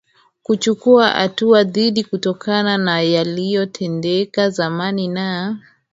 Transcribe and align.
kuchukua 0.43 1.07
hatua 1.09 1.63
dhidiKutokana 1.63 2.77
na 2.77 3.01
yaliyotendeka 3.01 4.49
zamani 4.49 5.07
na 5.07 5.57